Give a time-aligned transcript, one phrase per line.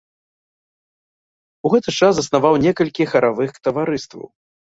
[1.67, 4.27] У гэты ж час заснаваў некалькі харавых таварыстваў.